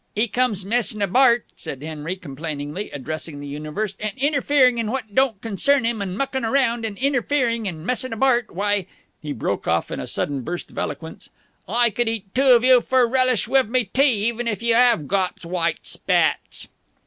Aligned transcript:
"'E 0.15 0.27
comes 0.27 0.65
messing 0.65 0.99
abart," 1.03 1.45
said 1.55 1.83
Henry 1.83 2.15
complainingly, 2.15 2.89
addressing 2.89 3.39
the 3.39 3.45
universe, 3.45 3.95
"and 3.99 4.13
interfering 4.17 4.79
in 4.79 4.89
what 4.89 5.13
don't 5.13 5.39
concern 5.43 5.85
'im 5.85 6.01
and 6.01 6.17
mucking 6.17 6.43
around 6.43 6.83
and 6.85 6.97
interfering 6.97 7.67
and 7.67 7.85
messing 7.85 8.11
abart.... 8.11 8.49
Why," 8.49 8.87
he 9.21 9.31
broke 9.31 9.67
off 9.67 9.91
in 9.91 9.99
a 9.99 10.07
sudden 10.07 10.41
burst 10.41 10.71
of 10.71 10.79
eloquence, 10.79 11.29
"I 11.69 11.91
could 11.91 12.09
eat 12.09 12.33
two 12.33 12.53
of 12.55 12.63
you 12.63 12.81
for 12.81 13.01
a 13.01 13.05
relish 13.05 13.47
wiv 13.47 13.69
me 13.69 13.91
tea, 13.93 14.27
even 14.27 14.47
if 14.47 14.63
you 14.63 14.73
'ave 14.73 15.03
got 15.03 15.45
white 15.45 15.85
spats!" 15.85 16.67